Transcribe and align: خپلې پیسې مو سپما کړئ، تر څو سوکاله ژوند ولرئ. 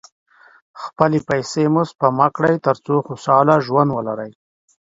خپلې 0.83 1.19
پیسې 1.29 1.63
مو 1.73 1.83
سپما 1.91 2.27
کړئ، 2.35 2.55
تر 2.65 2.75
څو 2.85 2.95
سوکاله 3.23 3.55
ژوند 3.65 3.89
ولرئ. 3.93 4.31